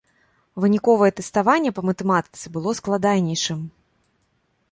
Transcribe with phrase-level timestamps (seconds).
[0.63, 3.59] Выніковае тэставанне па матэматыцы было складанейшым.